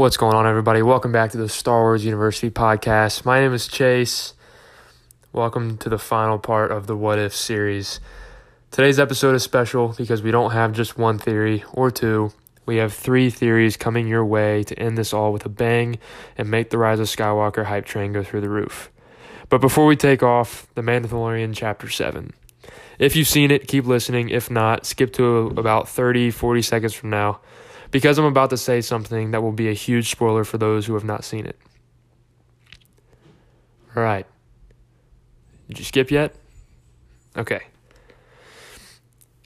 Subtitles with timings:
[0.00, 0.80] What's going on, everybody?
[0.80, 3.26] Welcome back to the Star Wars University podcast.
[3.26, 4.32] My name is Chase.
[5.30, 8.00] Welcome to the final part of the What If series.
[8.70, 12.32] Today's episode is special because we don't have just one theory or two.
[12.64, 15.98] We have three theories coming your way to end this all with a bang
[16.38, 18.90] and make the Rise of Skywalker hype train go through the roof.
[19.50, 22.32] But before we take off, The Mandalorian Chapter 7.
[22.98, 24.30] If you've seen it, keep listening.
[24.30, 27.40] If not, skip to about 30, 40 seconds from now
[27.90, 30.94] because I'm about to say something that will be a huge spoiler for those who
[30.94, 31.58] have not seen it.
[33.96, 34.26] All right.
[35.68, 36.34] Did you skip yet?
[37.36, 37.60] Okay.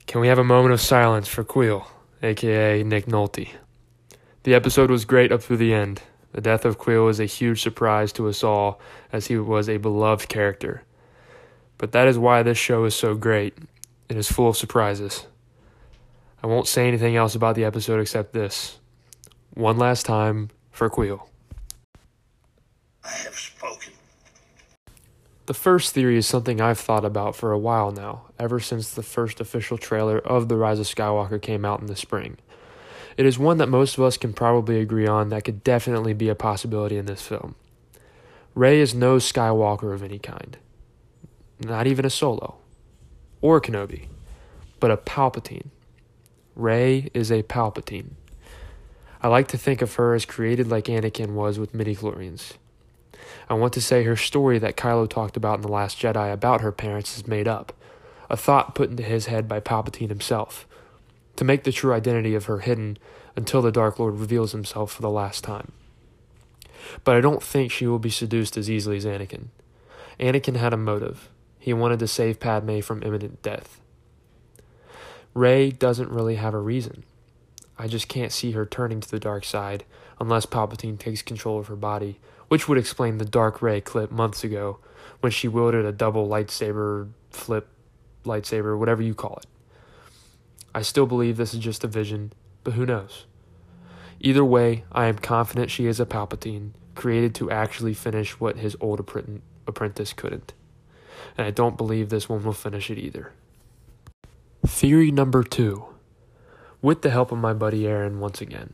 [0.07, 1.85] Can we have a moment of silence for Kuiil,
[2.21, 3.49] aka Nick Nolte?
[4.43, 6.01] The episode was great up through the end.
[6.31, 8.79] The death of Kuiil was a huge surprise to us all,
[9.11, 10.83] as he was a beloved character.
[11.77, 13.57] But that is why this show is so great.
[14.09, 15.25] It is full of surprises.
[16.43, 18.77] I won't say anything else about the episode except this.
[19.53, 21.27] One last time for Kuiil.
[23.03, 23.93] I have spoken.
[25.45, 29.03] The first theory is something I've thought about for a while now, ever since the
[29.03, 32.37] first official trailer of The Rise of Skywalker came out in the spring.
[33.15, 36.29] It is one that most of us can probably agree on that could definitely be
[36.29, 37.55] a possibility in this film.
[38.55, 40.57] Rey is no Skywalker of any kind,
[41.59, 42.55] not even a Solo,
[43.41, 44.07] or Kenobi,
[44.79, 45.67] but a Palpatine.
[46.55, 48.11] Rey is a Palpatine.
[49.21, 52.53] I like to think of her as created like Anakin was with midichlorians.
[53.49, 56.61] I want to say her story that Kylo talked about in The Last Jedi about
[56.61, 57.73] her parents is made up,
[58.29, 60.65] a thought put into his head by Palpatine himself,
[61.35, 62.97] to make the true identity of her hidden
[63.35, 65.73] until the Dark Lord reveals himself for the last time.
[67.03, 69.47] But I don't think she will be seduced as easily as Anakin.
[70.19, 71.29] Anakin had a motive.
[71.59, 73.81] He wanted to save Padme from imminent death.
[75.35, 77.03] Rey doesn't really have a reason.
[77.77, 79.83] I just can't see her turning to the dark side
[80.17, 84.45] unless Palpatine takes control of her body, which would explain the Dark Rey clip months
[84.45, 84.79] ago
[85.19, 87.67] when she wielded a double lightsaber, flip
[88.23, 89.45] lightsaber, whatever you call it.
[90.73, 92.31] I still believe this is just a vision,
[92.63, 93.25] but who knows?
[94.21, 98.77] Either way, I am confident she is a Palpatine, created to actually finish what his
[98.79, 99.01] old
[99.67, 100.53] apprentice couldn't.
[101.37, 103.33] And I don't believe this one will finish it either.
[104.67, 105.85] Theory number two,
[106.81, 108.73] with the help of my buddy Aaron once again.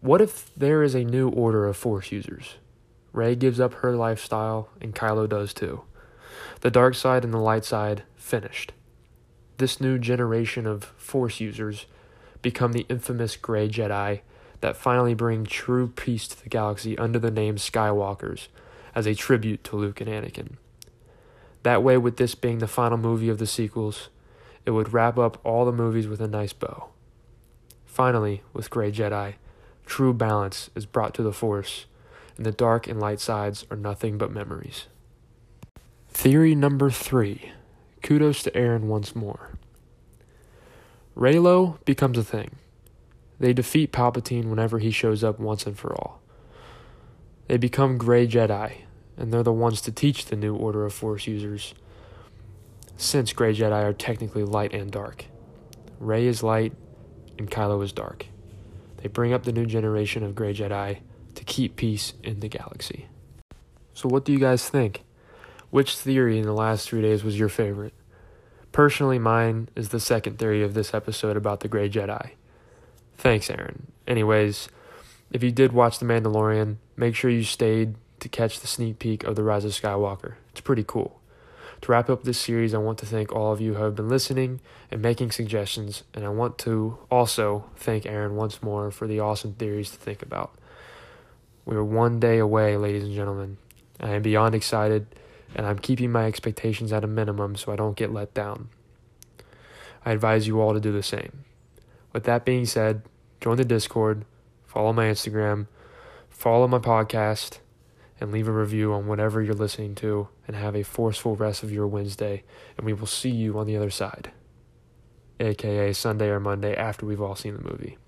[0.00, 2.54] What if there is a new order of Force users?
[3.12, 5.82] Rey gives up her lifestyle, and Kylo does too.
[6.60, 8.72] The dark side and the light side finished.
[9.56, 11.86] This new generation of Force users
[12.40, 14.20] become the infamous Grey Jedi
[14.60, 18.46] that finally bring true peace to the galaxy under the name Skywalkers
[18.94, 20.52] as a tribute to Luke and Anakin.
[21.64, 24.10] That way, with this being the final movie of the sequels,
[24.66, 26.88] it would wrap up all the movies with a nice bow.
[27.84, 29.34] Finally, with Grey Jedi,
[29.86, 31.86] true balance is brought to the Force,
[32.36, 34.86] and the dark and light sides are nothing but memories.
[36.10, 37.52] Theory number three.
[38.02, 39.50] Kudos to Aaron once more.
[41.16, 42.50] Reylo becomes a thing.
[43.40, 46.20] They defeat Palpatine whenever he shows up once and for all.
[47.48, 48.82] They become Grey Jedi,
[49.16, 51.74] and they're the ones to teach the new order of Force users
[52.98, 55.26] since Grey Jedi are technically light and dark.
[56.00, 56.72] Rey is light
[57.38, 58.26] and Kylo is dark.
[58.98, 60.98] They bring up the new generation of Grey Jedi
[61.36, 63.06] to keep peace in the galaxy.
[63.94, 65.04] So, what do you guys think?
[65.70, 67.94] Which theory in the last three days was your favorite?
[68.72, 72.32] Personally, mine is the second theory of this episode about the Grey Jedi.
[73.16, 73.92] Thanks, Aaron.
[74.06, 74.68] Anyways,
[75.30, 79.22] if you did watch The Mandalorian, make sure you stayed to catch the sneak peek
[79.22, 80.34] of The Rise of Skywalker.
[80.50, 81.20] It's pretty cool.
[81.82, 84.08] To wrap up this series, I want to thank all of you who have been
[84.08, 84.60] listening
[84.90, 89.54] and making suggestions, and I want to also thank Aaron once more for the awesome
[89.54, 90.52] theories to think about.
[91.64, 93.58] We are one day away, ladies and gentlemen.
[94.00, 95.06] I am beyond excited,
[95.54, 98.70] and I'm keeping my expectations at a minimum so I don't get let down.
[100.04, 101.44] I advise you all to do the same.
[102.12, 103.02] With that being said,
[103.40, 104.24] join the Discord,
[104.66, 105.68] follow my Instagram,
[106.28, 107.58] follow my podcast
[108.20, 111.72] and leave a review on whatever you're listening to, and have a forceful rest of
[111.72, 112.42] your Wednesday.
[112.76, 114.32] And we will see you on the other side,
[115.40, 117.98] aka Sunday or Monday after we've all seen the movie.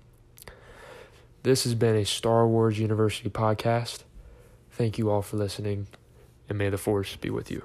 [1.43, 4.03] This has been a Star Wars University podcast.
[4.69, 5.87] Thank you all for listening,
[6.47, 7.63] and may the Force be with you.